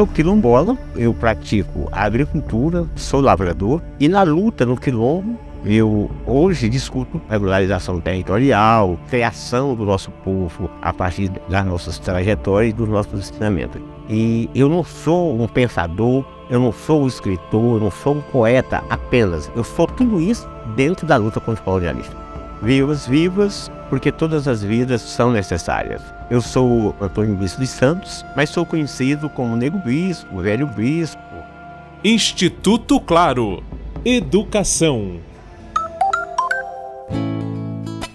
sou 0.00 0.06
quilombola, 0.06 0.78
eu 0.96 1.12
pratico 1.12 1.86
agricultura, 1.92 2.86
sou 2.96 3.20
lavrador 3.20 3.82
e 3.98 4.08
na 4.08 4.22
luta 4.22 4.64
no 4.64 4.74
quilombo 4.74 5.38
eu 5.62 6.10
hoje 6.26 6.70
discuto 6.70 7.20
regularização 7.28 8.00
territorial, 8.00 8.98
criação 9.10 9.74
do 9.74 9.84
nosso 9.84 10.10
povo 10.24 10.70
a 10.80 10.90
partir 10.90 11.28
das 11.50 11.66
nossas 11.66 11.98
trajetórias 11.98 12.72
e 12.72 12.74
dos 12.74 12.88
nossos 12.88 13.28
ensinamentos. 13.28 13.82
E 14.08 14.48
eu 14.54 14.70
não 14.70 14.82
sou 14.82 15.38
um 15.38 15.46
pensador, 15.46 16.24
eu 16.48 16.58
não 16.58 16.72
sou 16.72 17.02
um 17.02 17.06
escritor, 17.06 17.76
eu 17.76 17.80
não 17.80 17.90
sou 17.90 18.14
um 18.14 18.22
poeta 18.22 18.82
apenas. 18.88 19.50
Eu 19.54 19.62
sou 19.62 19.86
tudo 19.86 20.18
isso 20.18 20.48
dentro 20.74 21.06
da 21.06 21.18
luta 21.18 21.40
contra 21.40 21.60
o 21.60 21.64
colonialismo. 21.64 22.14
Vivas, 22.62 23.06
vivas, 23.06 23.70
porque 23.90 24.12
todas 24.12 24.46
as 24.46 24.62
vidas 24.62 25.02
são 25.02 25.32
necessárias. 25.32 26.00
Eu 26.30 26.40
sou 26.40 26.94
Antônio 27.00 27.34
Bispo 27.34 27.60
de 27.60 27.66
Santos, 27.66 28.24
mas 28.36 28.48
sou 28.48 28.64
conhecido 28.64 29.28
como 29.28 29.56
Nego 29.56 29.78
Bispo, 29.78 30.40
Velho 30.40 30.68
Bispo. 30.68 31.20
Instituto 32.02 33.00
Claro. 33.00 33.62
Educação. 34.04 35.18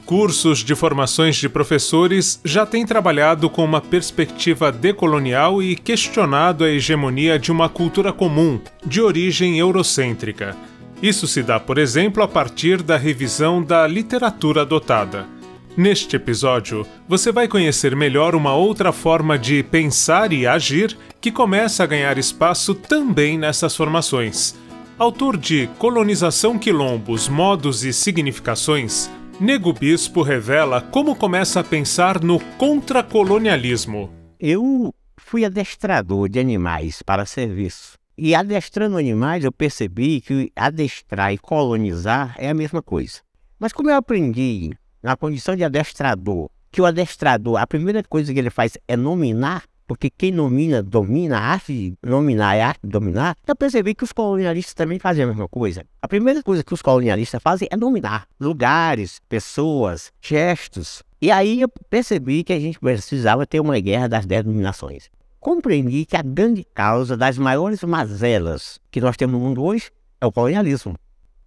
Cursos 0.06 0.60
de 0.60 0.76
formações 0.76 1.36
de 1.36 1.50
professores 1.50 2.40
já 2.46 2.66
têm 2.66 2.86
trabalhado 2.86 3.50
com 3.50 3.66
uma 3.66 3.82
perspectiva 3.82 4.72
decolonial 4.72 5.62
e 5.62 5.76
questionado 5.76 6.64
a 6.64 6.70
hegemonia 6.70 7.38
de 7.38 7.52
uma 7.52 7.68
cultura 7.68 8.14
comum, 8.14 8.62
de 8.86 9.02
origem 9.02 9.60
eurocêntrica. 9.60 10.56
Isso 11.02 11.28
se 11.28 11.44
dá, 11.44 11.60
por 11.60 11.78
exemplo, 11.78 12.24
a 12.24 12.28
partir 12.28 12.82
da 12.82 12.98
revisão 12.98 13.62
da 13.62 13.86
literatura 13.86 14.62
adotada. 14.62 15.35
Neste 15.78 16.16
episódio, 16.16 16.88
você 17.06 17.34
vai 17.34 17.50
conhecer 17.50 17.98
melhor 17.98 18.34
uma 18.34 18.56
outra 18.56 18.94
forma 18.94 19.38
de 19.38 19.62
pensar 19.62 20.32
e 20.32 20.48
agir 20.48 20.98
que 21.20 21.30
começa 21.30 21.84
a 21.84 21.86
ganhar 21.86 22.18
espaço 22.18 22.74
também 22.74 23.38
nessas 23.38 23.76
formações. 23.76 24.56
Autor 24.98 25.36
de 25.36 25.68
Colonização 25.78 26.58
Quilombos, 26.58 27.28
Modos 27.28 27.84
e 27.84 27.92
Significações, 27.92 29.12
Nego 29.38 29.74
Bispo 29.74 30.22
revela 30.22 30.80
como 30.80 31.14
começa 31.14 31.60
a 31.60 31.64
pensar 31.64 32.24
no 32.24 32.40
contracolonialismo. 32.58 34.10
Eu 34.40 34.96
fui 35.18 35.44
adestrador 35.44 36.30
de 36.30 36.40
animais 36.40 37.02
para 37.02 37.26
serviço. 37.26 37.98
E 38.18 38.34
adestrando 38.34 38.98
animais, 38.98 39.44
eu 39.44 39.52
percebi 39.52 40.22
que 40.22 40.50
adestrar 40.56 41.34
e 41.34 41.38
colonizar 41.38 42.34
é 42.38 42.50
a 42.50 42.54
mesma 42.54 42.82
coisa. 42.82 43.20
Mas 43.60 43.74
como 43.74 43.90
eu 43.90 43.96
aprendi 43.98 44.72
na 45.06 45.16
condição 45.16 45.56
de 45.56 45.64
adestrador, 45.64 46.50
que 46.72 46.82
o 46.82 46.86
adestrador, 46.86 47.58
a 47.58 47.68
primeira 47.68 48.04
coisa 48.04 48.34
que 48.34 48.40
ele 48.40 48.50
faz 48.50 48.76
é 48.88 48.98
nominar, 48.98 49.64
porque 49.86 50.10
quem 50.10 50.32
nomina, 50.32 50.82
domina, 50.82 51.38
a 51.38 51.42
arte 51.42 51.72
de 51.72 51.98
nominar 52.02 52.56
é 52.56 52.64
a 52.64 52.68
arte 52.70 52.80
de 52.84 52.90
dominar, 52.90 53.36
eu 53.46 53.56
percebi 53.56 53.94
que 53.94 54.04
os 54.04 54.12
colonialistas 54.12 54.74
também 54.74 54.98
fazem 54.98 55.24
a 55.24 55.28
mesma 55.28 55.48
coisa. 55.48 55.86
A 56.02 56.08
primeira 56.08 56.42
coisa 56.42 56.64
que 56.64 56.74
os 56.74 56.82
colonialistas 56.82 57.40
fazem 57.40 57.68
é 57.70 57.78
dominar 57.78 58.28
lugares, 58.40 59.22
pessoas, 59.30 60.12
gestos. 60.20 61.04
E 61.22 61.30
aí 61.30 61.62
eu 61.62 61.70
percebi 61.88 62.44
que 62.44 62.52
a 62.52 62.60
gente 62.60 62.80
precisava 62.80 63.46
ter 63.46 63.60
uma 63.60 63.80
guerra 63.80 64.10
das 64.10 64.26
denominações. 64.26 65.08
Compreendi 65.40 66.08
que 66.08 66.18
a 66.18 66.24
grande 66.24 66.66
causa 66.74 67.16
das 67.16 67.38
maiores 67.38 67.84
mazelas 67.84 68.80
que 68.90 69.00
nós 69.00 69.16
temos 69.16 69.40
no 69.40 69.40
mundo 69.40 69.64
hoje 69.64 69.92
é 70.20 70.26
o 70.26 70.32
colonialismo. 70.32 70.96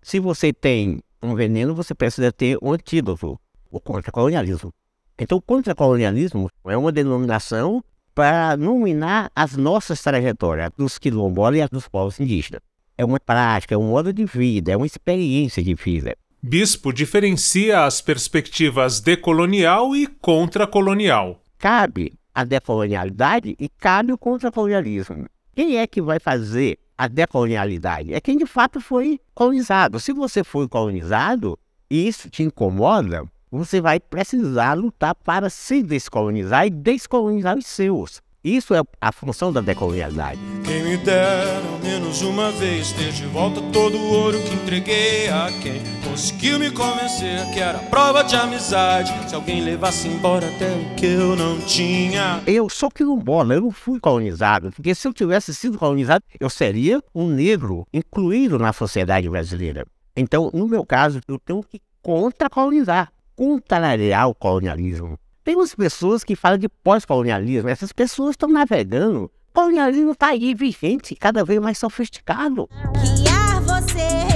Se 0.01 0.21
você 0.21 0.53
tem 0.53 1.01
um 1.21 1.35
veneno, 1.35 1.75
você 1.75 1.93
precisa 1.93 2.31
ter 2.31 2.57
um 2.63 2.73
antídoto, 2.73 3.39
o 3.71 3.81
contra-colonialismo. 3.81 4.73
Então, 5.19 5.39
o 5.39 5.43
contra-colonialismo 5.43 6.49
é 6.67 6.77
uma 6.77 6.93
denominação 6.93 7.83
para 8.15 8.57
nominar 8.57 9.31
as 9.35 9.57
nossas 9.57 10.03
trajetórias 10.03 10.71
dos 10.77 10.99
quilombolas 10.99 11.61
e 11.61 11.69
dos 11.69 11.89
povos 11.89 12.19
indígenas. 12.19 12.61
É 12.97 13.05
uma 13.05 13.21
prática, 13.21 13.75
é 13.75 13.79
um 13.79 13.91
modo 13.91 14.13
de 14.13 14.25
vida, 14.25 14.73
é 14.73 14.77
uma 14.77 14.87
experiência 14.87 15.63
de 15.63 15.75
vida. 15.75 16.17
Bispo 16.43 16.93
diferencia 16.93 17.85
as 17.85 18.01
perspectivas 18.01 19.01
decolonial 19.01 19.95
e 19.95 20.07
contracolonial. 20.07 21.41
Cabe 21.59 22.13
a 22.35 22.45
decolonialidade 22.45 23.57
e 23.59 23.69
cabe 23.69 24.13
o 24.13 24.19
contracolonialismo. 24.19 25.27
Quem 25.55 25.79
é 25.79 25.87
que 25.87 26.01
vai 26.01 26.21
fazer 26.21 26.79
a 26.97 27.09
decolonialidade? 27.09 28.15
É 28.15 28.21
quem 28.21 28.39
de 28.39 28.47
fato 28.47 28.81
foi 28.81 29.21
colonizado. 29.35 29.99
Se 29.99 30.13
você 30.13 30.45
foi 30.45 30.69
colonizado 30.69 31.59
e 31.91 32.07
isso 32.07 32.31
te 32.31 32.45
incomoda, 32.45 33.25
você 33.51 33.81
vai 33.81 33.99
precisar 33.99 34.75
lutar 34.75 35.15
para 35.15 35.51
se 35.51 35.83
descolonizar 35.83 36.67
e 36.67 36.71
descolonizar 36.71 37.57
os 37.57 37.67
seus. 37.67 38.21
Isso 38.45 38.73
é 38.73 38.81
a 39.01 39.11
função 39.11 39.53
da 39.53 39.61
decolonialidade. 39.61 40.39
Quem 40.65 40.85
me 40.85 40.97
dera 40.97 41.61
menos 41.83 42.23
uma 42.23 42.53
vez 42.53 42.93
ter 42.93 43.13
de 43.13 43.27
volta 43.27 43.61
todo 43.73 43.99
o 43.99 44.13
ouro 44.13 44.41
que 44.41 44.55
entreguei 44.55 45.29
a 45.29 45.51
quem 45.61 45.83
conseguiu 46.09 46.59
me 46.59 46.71
convencer 46.71 47.45
que 47.53 47.59
era 47.59 47.79
prova 47.79 48.23
de 48.23 48.37
amizade. 48.37 49.13
Se 49.29 49.35
alguém 49.35 49.61
levasse 49.61 50.07
embora 50.07 50.47
até 50.47 50.71
o 50.71 50.95
que 50.95 51.07
eu 51.07 51.35
não 51.35 51.61
tinha. 51.61 52.41
Eu 52.47 52.69
sou 52.69 52.91
quilombola, 52.91 53.55
eu 53.55 53.61
não 53.61 53.71
fui 53.73 53.99
colonizado, 53.99 54.71
porque 54.71 54.95
se 54.95 55.07
eu 55.07 55.13
tivesse 55.13 55.53
sido 55.53 55.77
colonizado, 55.77 56.25
eu 56.39 56.49
seria 56.49 57.03
um 57.13 57.27
negro 57.27 57.87
incluído 57.93 58.57
na 58.57 58.73
sociedade 58.73 59.29
brasileira. 59.29 59.85
Então, 60.17 60.49
no 60.55 60.69
meu 60.69 60.87
caso, 60.87 61.21
eu 61.27 61.39
tenho 61.41 61.63
que 61.63 61.81
contra-colonizar 62.01 63.13
contrariar 63.39 64.29
o 64.29 64.35
colonialismo. 64.35 65.17
Tem 65.45 65.55
umas 65.55 65.73
pessoas 65.73 66.25
que 66.25 66.35
falam 66.35 66.59
de 66.59 66.69
pós-colonialismo, 66.69 67.69
essas 67.69 67.93
pessoas 67.93 68.31
estão 68.31 68.49
navegando. 68.49 69.27
O 69.27 69.55
colonialismo 69.55 70.11
está 70.11 70.31
aí 70.31 70.55
vigente, 70.55 71.15
cada 71.15 71.45
vez 71.45 71.61
mais 71.61 71.79
sofisticado. 71.79 72.69
Que 72.95 73.29
ar 73.29 73.61
você 73.61 74.28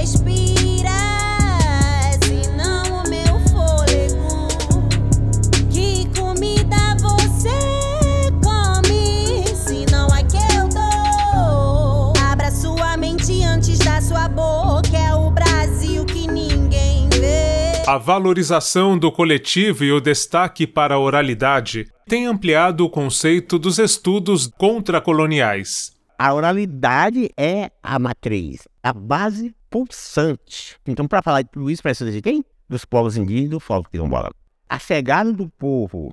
A 17.93 17.97
valorização 17.99 18.97
do 18.97 19.11
coletivo 19.11 19.83
e 19.83 19.91
o 19.91 20.01
destaque 20.01 20.65
para 20.65 20.95
a 20.95 20.99
oralidade 20.99 21.85
têm 22.07 22.25
ampliado 22.25 22.83
o 22.83 22.89
conceito 22.89 23.59
dos 23.59 23.77
estudos 23.77 24.47
contracoloniais. 24.47 25.93
A 26.17 26.33
oralidade 26.33 27.29
é 27.37 27.69
a 27.83 27.99
matriz, 27.99 28.67
a 28.81 28.91
base 28.91 29.53
pulsante. 29.69 30.75
Então, 30.87 31.07
para 31.07 31.21
falar 31.21 31.43
de 31.43 31.51
tudo 31.51 31.69
isso, 31.69 31.83
precisa 31.83 32.11
de 32.11 32.19
quem? 32.19 32.43
Dos 32.67 32.83
povos 32.83 33.15
indígenas 33.15 33.45
e 33.45 33.49
do 33.49 33.59
povo 33.59 33.87
quilombola. 33.87 34.31
A 34.67 34.79
chegada 34.79 35.31
do 35.31 35.47
povo 35.47 36.11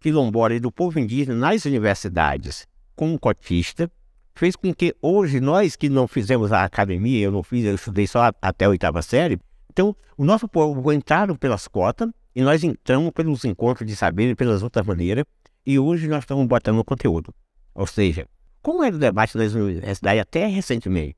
quilombola 0.00 0.52
e 0.52 0.60
do 0.60 0.70
povo 0.70 1.00
indígena 1.00 1.34
nas 1.34 1.64
universidades 1.64 2.66
como 2.94 3.18
cotista 3.18 3.90
fez 4.34 4.54
com 4.54 4.74
que 4.74 4.94
hoje 5.00 5.40
nós 5.40 5.76
que 5.76 5.88
não 5.88 6.06
fizemos 6.06 6.52
a 6.52 6.62
academia, 6.62 7.24
eu 7.24 7.32
não 7.32 7.42
fiz, 7.42 7.64
eu 7.64 7.74
estudei 7.74 8.06
só 8.06 8.30
até 8.42 8.66
a 8.66 8.68
oitava 8.68 9.00
série, 9.00 9.40
então 9.72 9.96
o 10.18 10.24
nosso 10.24 10.46
povo 10.46 10.92
entraram 10.92 11.34
pelas 11.34 11.66
cotas 11.66 12.10
e 12.36 12.42
nós 12.42 12.62
entramos 12.62 13.10
pelos 13.10 13.42
encontros 13.44 13.88
de 13.88 13.96
saber 13.96 14.30
e 14.30 14.34
pelas 14.34 14.62
outras 14.62 14.86
maneiras 14.86 15.24
e 15.64 15.78
hoje 15.78 16.08
nós 16.08 16.20
estamos 16.20 16.46
botando 16.46 16.78
o 16.78 16.84
conteúdo. 16.84 17.34
Ou 17.74 17.86
seja, 17.86 18.28
como 18.60 18.84
era 18.84 18.94
o 18.94 18.98
debate 18.98 19.38
das 19.38 19.54
universidades 19.54 20.20
até 20.20 20.46
recentemente, 20.46 21.16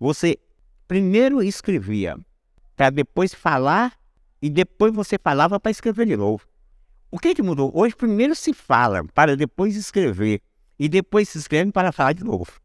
você 0.00 0.36
primeiro 0.88 1.42
escrevia 1.42 2.18
para 2.76 2.90
depois 2.90 3.32
falar 3.32 3.96
e 4.40 4.50
depois 4.50 4.92
você 4.92 5.16
falava 5.16 5.60
para 5.60 5.70
escrever 5.70 6.06
de 6.06 6.16
novo. 6.16 6.44
O 7.08 7.18
que, 7.18 7.34
que 7.34 7.42
mudou? 7.42 7.70
Hoje 7.72 7.94
primeiro 7.94 8.34
se 8.34 8.52
fala 8.52 9.04
para 9.14 9.36
depois 9.36 9.76
escrever 9.76 10.42
e 10.76 10.88
depois 10.88 11.28
se 11.28 11.38
escreve 11.38 11.70
para 11.70 11.92
falar 11.92 12.14
de 12.14 12.24
novo. 12.24 12.61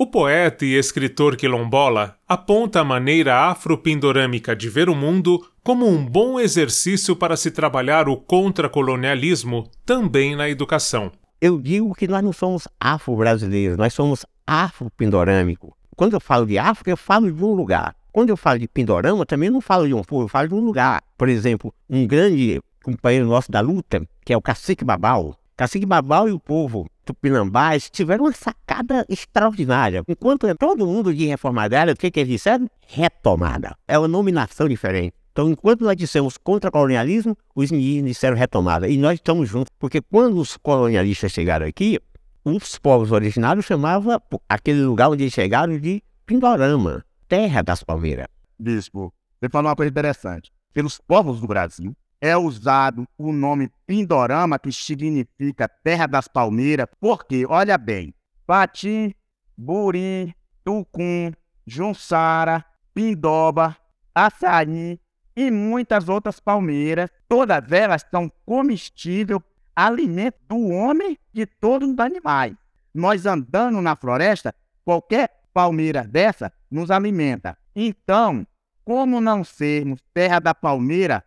O 0.00 0.06
poeta 0.06 0.64
e 0.64 0.76
escritor 0.76 1.36
quilombola 1.36 2.16
aponta 2.28 2.78
a 2.78 2.84
maneira 2.84 3.50
afropindorâmica 3.50 4.54
de 4.54 4.68
ver 4.68 4.88
o 4.88 4.94
mundo 4.94 5.44
como 5.64 5.88
um 5.88 6.06
bom 6.06 6.38
exercício 6.38 7.16
para 7.16 7.36
se 7.36 7.50
trabalhar 7.50 8.08
o 8.08 8.16
contracolonialismo 8.16 9.68
também 9.84 10.36
na 10.36 10.48
educação. 10.48 11.10
Eu 11.40 11.60
digo 11.60 11.92
que 11.96 12.06
nós 12.06 12.22
não 12.22 12.32
somos 12.32 12.68
afro-brasileiros, 12.78 13.76
nós 13.76 13.92
somos 13.92 14.24
afro-pindorâmico. 14.46 15.76
Quando 15.96 16.12
eu 16.12 16.20
falo 16.20 16.46
de 16.46 16.58
África, 16.58 16.92
eu 16.92 16.96
falo 16.96 17.32
de 17.32 17.42
um 17.42 17.52
lugar. 17.52 17.96
Quando 18.12 18.30
eu 18.30 18.36
falo 18.36 18.60
de 18.60 18.68
Pindorama, 18.68 19.22
eu 19.22 19.26
também 19.26 19.50
não 19.50 19.60
falo 19.60 19.88
de 19.88 19.94
um 19.94 20.04
povo, 20.04 20.26
eu 20.26 20.28
falo 20.28 20.46
de 20.46 20.54
um 20.54 20.60
lugar. 20.60 21.02
Por 21.16 21.28
exemplo, 21.28 21.74
um 21.90 22.06
grande 22.06 22.60
companheiro 22.84 23.26
nosso 23.26 23.50
da 23.50 23.58
luta, 23.58 24.00
que 24.24 24.32
é 24.32 24.36
o 24.36 24.42
Cacique 24.42 24.84
Babau. 24.84 25.36
Cacique 25.56 25.84
Babau 25.84 26.28
e 26.28 26.32
o 26.32 26.38
povo 26.38 26.86
tupinambás 27.08 27.88
tiveram 27.88 28.24
uma 28.24 28.32
sacada 28.32 29.04
extraordinária. 29.08 30.02
Enquanto 30.06 30.46
todo 30.56 30.86
mundo 30.86 31.14
de 31.14 31.26
reformada, 31.26 31.92
o 31.92 31.96
que, 31.96 32.10
que 32.10 32.20
eles 32.20 32.32
disseram? 32.32 32.68
Retomada. 32.86 33.74
É 33.86 33.98
uma 33.98 34.08
nominação 34.08 34.68
diferente. 34.68 35.14
Então, 35.32 35.48
enquanto 35.48 35.84
nós 35.84 35.96
dissemos 35.96 36.36
contra-colonialismo, 36.36 37.36
os 37.54 37.72
indígenas 37.72 38.10
disseram 38.10 38.36
retomada. 38.36 38.88
E 38.88 38.98
nós 38.98 39.14
estamos 39.14 39.48
juntos, 39.48 39.72
porque 39.78 40.02
quando 40.02 40.38
os 40.38 40.56
colonialistas 40.56 41.32
chegaram 41.32 41.66
aqui, 41.66 41.98
os 42.44 42.78
povos 42.78 43.12
originários 43.12 43.64
chamavam 43.64 44.20
aquele 44.48 44.82
lugar 44.82 45.08
onde 45.08 45.24
eles 45.24 45.32
chegaram 45.32 45.78
de 45.78 46.02
Pindorama, 46.26 47.04
terra 47.26 47.62
das 47.62 47.82
palmeiras. 47.82 48.26
Bispo, 48.58 49.12
você 49.40 49.48
falou 49.48 49.70
uma 49.70 49.76
coisa 49.76 49.90
interessante. 49.90 50.52
Pelos 50.74 50.98
povos 50.98 51.40
do 51.40 51.46
Brasil, 51.46 51.96
é 52.20 52.36
usado 52.36 53.06
o 53.16 53.32
nome 53.32 53.70
Pindorama, 53.86 54.58
que 54.58 54.72
significa 54.72 55.68
terra 55.68 56.06
das 56.06 56.28
palmeiras, 56.28 56.86
porque, 57.00 57.46
olha 57.46 57.78
bem, 57.78 58.14
Pati, 58.46 59.16
Buri, 59.56 60.34
Tucum, 60.64 61.32
Junsara, 61.66 62.64
Pindoba, 62.94 63.76
Açaí 64.14 65.00
e 65.36 65.50
muitas 65.50 66.08
outras 66.08 66.40
palmeiras, 66.40 67.10
todas 67.28 67.70
elas 67.70 68.04
são 68.10 68.30
comestíveis, 68.44 69.40
alimento 69.76 70.38
do 70.48 70.70
homem 70.70 71.16
e 71.32 71.38
de 71.40 71.46
todos 71.46 71.88
os 71.88 71.98
animais. 72.00 72.54
Nós 72.92 73.26
andando 73.26 73.80
na 73.80 73.94
floresta, 73.94 74.52
qualquer 74.84 75.30
palmeira 75.54 76.02
dessa 76.02 76.52
nos 76.68 76.90
alimenta. 76.90 77.56
Então, 77.76 78.44
como 78.84 79.20
não 79.20 79.44
sermos 79.44 80.00
terra 80.12 80.40
da 80.40 80.54
palmeira, 80.54 81.22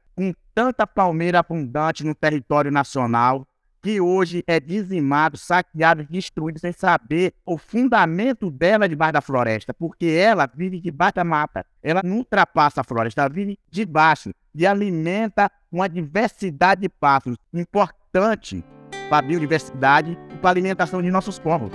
tanta 0.54 0.86
palmeira 0.86 1.40
abundante 1.40 2.04
no 2.04 2.16
território 2.16 2.72
nacional, 2.72 3.48
que 3.82 4.00
hoje 4.00 4.44
é 4.46 4.60
dizimado, 4.60 5.38
saqueado, 5.38 6.06
destruído, 6.06 6.60
sem 6.60 6.72
saber 6.72 7.34
o 7.46 7.58
fundamento 7.58 8.52
dela 8.52 8.88
debaixo 8.88 9.14
da 9.14 9.22
floresta, 9.22 9.74
porque 9.74 10.06
ela 10.06 10.48
vive 10.54 10.80
debaixo 10.80 11.16
da 11.16 11.24
mata. 11.24 11.66
Ela 11.82 12.02
não 12.04 12.18
ultrapassa 12.18 12.82
a 12.82 12.84
floresta, 12.84 13.22
ela 13.22 13.30
vive 13.30 13.58
debaixo 13.70 14.32
e 14.54 14.68
alimenta 14.68 15.52
uma 15.72 15.90
diversidade 15.90 16.82
de 16.82 16.90
pássaros 16.90 17.38
importante 17.54 18.64
para 19.10 19.18
a 19.18 19.22
biodiversidade 19.22 20.18
e 20.32 20.38
para 20.38 20.50
a 20.50 20.52
alimentação 20.52 21.02
de 21.02 21.10
nossos 21.10 21.40
povos. 21.40 21.72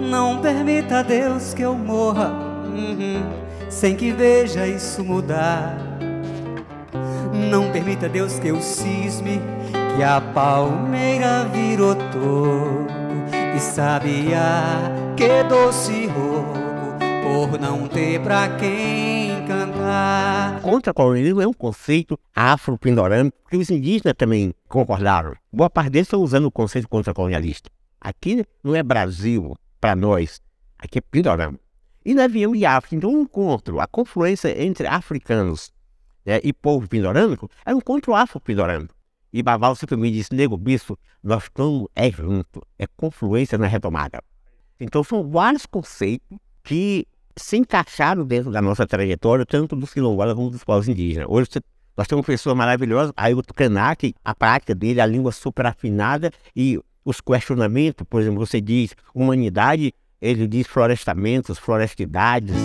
Não 0.00 0.40
permita, 0.40 1.04
Deus, 1.04 1.52
que 1.54 1.62
eu 1.62 1.74
morra 1.74 2.30
uhum, 2.64 3.22
sem 3.70 3.94
que 3.94 4.10
veja 4.10 4.66
isso 4.66 5.04
mudar. 5.04 5.91
Não 7.32 7.72
permita, 7.72 8.08
Deus, 8.08 8.38
que 8.38 8.48
eu 8.48 8.60
cisme 8.60 9.40
que 9.96 10.02
a 10.02 10.20
palmeira 10.20 11.46
virou 11.46 11.94
toco 11.94 12.92
e 13.56 13.58
sabia 13.58 14.92
que 15.16 15.42
doce 15.44 16.06
rouco 16.06 16.62
por 17.22 17.58
não 17.58 17.88
ter 17.88 18.20
pra 18.20 18.56
quem 18.56 19.46
cantar. 19.46 20.60
Contra-colonialismo 20.60 21.40
é 21.40 21.46
um 21.46 21.52
conceito 21.52 22.18
afro-pindorâmico 22.34 23.36
que 23.48 23.56
os 23.56 23.70
indígenas 23.70 24.14
também 24.16 24.54
concordaram. 24.68 25.34
Boa 25.52 25.70
parte 25.70 25.90
deles 25.90 26.06
estão 26.06 26.20
usando 26.20 26.46
o 26.46 26.50
conceito 26.50 26.88
contra-colonialista. 26.88 27.70
Aqui 28.00 28.44
não 28.62 28.74
é 28.74 28.82
Brasil 28.82 29.56
para 29.80 29.96
nós, 29.96 30.40
aqui 30.78 30.98
é 30.98 31.00
pindorama. 31.00 31.58
E 32.04 32.14
nós 32.14 32.30
viemos 32.30 32.58
de 32.58 32.66
África, 32.66 32.96
então 32.96 33.10
um 33.10 33.22
encontro, 33.22 33.80
a 33.80 33.86
confluência 33.86 34.62
entre 34.62 34.86
africanos 34.86 35.72
né, 36.24 36.40
e 36.42 36.52
povo 36.52 36.88
pindorâmico 36.88 37.50
é 37.64 37.74
um 37.74 37.78
encontro 37.78 38.14
afro-pindorâmico. 38.14 38.94
E 39.32 39.42
Baval 39.42 39.74
sempre 39.74 39.96
me 39.96 40.10
disse, 40.10 40.34
nego 40.34 40.56
bispo, 40.56 40.98
nós 41.22 41.44
estamos 41.44 41.86
é 41.94 42.10
junto, 42.10 42.62
é 42.78 42.86
confluência 42.86 43.56
na 43.56 43.66
retomada. 43.66 44.22
Então 44.78 45.02
são 45.02 45.28
vários 45.28 45.64
conceitos 45.64 46.38
que 46.62 47.06
se 47.36 47.56
encaixaram 47.56 48.24
dentro 48.24 48.50
da 48.50 48.60
nossa 48.60 48.86
trajetória, 48.86 49.46
tanto 49.46 49.74
dos 49.74 49.92
quilombolas 49.92 50.34
como 50.34 50.50
dos 50.50 50.64
povos 50.64 50.88
indígenas. 50.88 51.26
Hoje 51.30 51.48
nós 51.96 52.06
temos 52.06 52.26
pessoas 52.26 52.56
maravilhosas, 52.56 53.12
o 53.36 53.42
Tucanac, 53.42 54.14
a 54.24 54.34
prática 54.34 54.74
dele, 54.74 55.00
a 55.00 55.06
língua 55.06 55.32
super 55.32 55.66
afinada 55.66 56.30
e 56.54 56.78
os 57.04 57.20
questionamentos, 57.20 58.06
por 58.08 58.20
exemplo, 58.20 58.44
você 58.44 58.60
diz 58.60 58.94
humanidade, 59.14 59.94
ele 60.20 60.46
diz 60.46 60.66
florestamentos, 60.66 61.58
florestidades. 61.58 62.56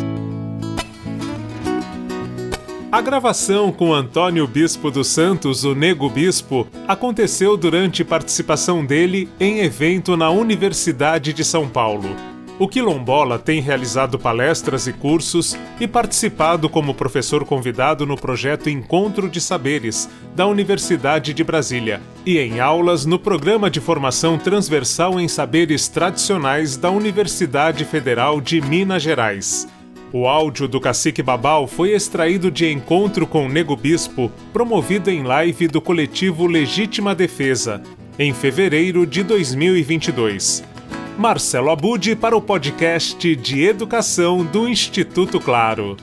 A 2.89 3.01
gravação 3.01 3.69
com 3.69 3.93
Antônio 3.93 4.47
Bispo 4.47 4.89
dos 4.89 5.07
Santos, 5.07 5.65
o 5.65 5.75
Nego 5.75 6.09
Bispo, 6.09 6.65
aconteceu 6.87 7.57
durante 7.57 8.01
participação 8.01 8.85
dele 8.85 9.27
em 9.41 9.59
evento 9.59 10.15
na 10.15 10.29
Universidade 10.29 11.33
de 11.33 11.43
São 11.43 11.67
Paulo. 11.67 12.15
O 12.57 12.65
Quilombola 12.65 13.37
tem 13.37 13.59
realizado 13.59 14.17
palestras 14.17 14.87
e 14.87 14.93
cursos 14.93 15.57
e 15.81 15.87
participado 15.87 16.69
como 16.69 16.93
professor 16.93 17.43
convidado 17.43 18.05
no 18.05 18.15
projeto 18.15 18.69
Encontro 18.69 19.29
de 19.29 19.41
Saberes, 19.41 20.09
da 20.33 20.47
Universidade 20.47 21.33
de 21.33 21.43
Brasília, 21.43 22.01
e 22.25 22.39
em 22.39 22.61
aulas 22.61 23.05
no 23.05 23.19
Programa 23.19 23.69
de 23.69 23.81
Formação 23.81 24.37
Transversal 24.37 25.19
em 25.19 25.27
Saberes 25.27 25.89
Tradicionais 25.89 26.77
da 26.77 26.89
Universidade 26.89 27.83
Federal 27.83 28.39
de 28.39 28.61
Minas 28.61 29.03
Gerais. 29.03 29.67
O 30.12 30.25
áudio 30.25 30.69
do 30.69 30.80
Cacique 30.80 31.21
Babal 31.21 31.68
foi 31.68 31.92
extraído 31.92 32.50
de 32.50 32.71
encontro 32.71 33.27
com 33.27 33.50
Nego 33.50 33.75
Bispo, 33.75 34.31
promovido 34.54 35.12
em 35.12 35.24
live 35.24 35.68
do 35.68 35.81
coletivo 35.81 36.48
Legítima 36.48 37.13
Defesa, 37.13 37.81
em 38.18 38.33
fevereiro 38.33 39.06
de 39.06 39.21
2022. 39.21 40.63
Marcelo 41.18 41.69
Abude 41.69 42.15
para 42.15 42.38
o 42.38 42.42
podcast 42.42 43.36
de 43.36 43.63
Educação 43.63 44.45
do 44.45 44.68
Instituto 44.68 45.42
Claro. 45.42 45.98